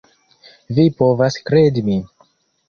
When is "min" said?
1.91-2.03